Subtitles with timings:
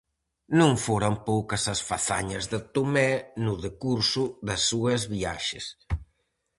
[0.59, 3.11] Non foran poucas as fazañas de Tomé
[3.45, 5.65] no decurso das súas viaxes.